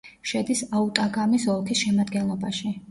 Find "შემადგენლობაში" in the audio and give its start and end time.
1.87-2.79